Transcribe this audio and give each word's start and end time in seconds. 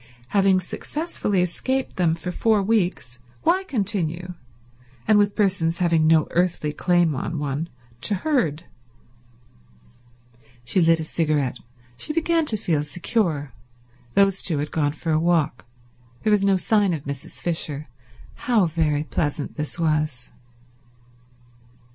Having 0.29 0.61
successfully 0.61 1.43
escaped 1.43 1.97
them 1.97 2.15
for 2.15 2.31
four 2.31 2.63
weeks 2.63 3.19
why 3.43 3.63
continue, 3.65 4.33
and 5.07 5.19
with 5.19 5.35
persons 5.35 5.77
having 5.77 6.07
no 6.07 6.25
earthly 6.31 6.73
claim 6.73 7.13
on 7.13 7.37
one, 7.37 7.69
to 8.01 8.15
herd? 8.15 8.63
She 10.65 10.81
lit 10.81 10.99
a 10.99 11.03
cigarette. 11.03 11.59
She 11.97 12.13
began 12.13 12.47
to 12.47 12.57
feel 12.57 12.81
secure. 12.83 13.53
Those 14.15 14.41
two 14.41 14.57
had 14.57 14.71
gone 14.71 14.93
for 14.93 15.11
a 15.11 15.19
walk. 15.19 15.67
There 16.23 16.31
was 16.31 16.43
no 16.43 16.55
sign 16.55 16.93
of 16.95 17.03
Mrs. 17.03 17.39
Fisher. 17.39 17.87
How 18.49 18.65
very 18.65 19.03
pleasant 19.03 19.55
this 19.55 19.77
was. 19.79 20.31